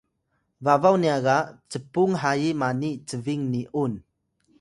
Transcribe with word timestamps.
babaw 0.65 0.95
nya 1.03 1.15
ga 1.25 1.37
cpung 1.71 2.13
hayi 2.21 2.49
mani 2.61 2.89
cbing 3.07 3.43
ni’un 3.51 3.93